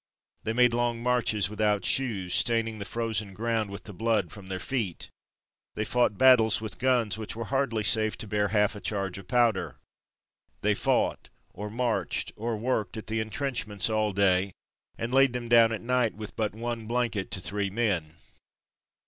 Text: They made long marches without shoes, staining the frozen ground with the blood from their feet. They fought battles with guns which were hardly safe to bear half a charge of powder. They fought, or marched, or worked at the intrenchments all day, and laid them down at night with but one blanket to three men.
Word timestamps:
They 0.41 0.53
made 0.53 0.73
long 0.73 1.03
marches 1.03 1.47
without 1.47 1.85
shoes, 1.85 2.33
staining 2.33 2.79
the 2.79 2.85
frozen 2.85 3.35
ground 3.35 3.69
with 3.69 3.83
the 3.83 3.93
blood 3.93 4.31
from 4.31 4.47
their 4.47 4.59
feet. 4.59 5.11
They 5.75 5.85
fought 5.85 6.17
battles 6.17 6.59
with 6.59 6.79
guns 6.79 7.19
which 7.19 7.35
were 7.35 7.43
hardly 7.53 7.83
safe 7.83 8.17
to 8.17 8.27
bear 8.27 8.47
half 8.47 8.75
a 8.75 8.81
charge 8.81 9.19
of 9.19 9.27
powder. 9.27 9.77
They 10.61 10.73
fought, 10.73 11.29
or 11.53 11.69
marched, 11.69 12.31
or 12.35 12.57
worked 12.57 12.97
at 12.97 13.05
the 13.05 13.19
intrenchments 13.19 13.91
all 13.91 14.11
day, 14.11 14.53
and 14.97 15.13
laid 15.13 15.33
them 15.33 15.47
down 15.47 15.71
at 15.71 15.81
night 15.83 16.15
with 16.15 16.35
but 16.35 16.55
one 16.55 16.87
blanket 16.87 17.29
to 17.29 17.39
three 17.39 17.69
men. 17.69 18.15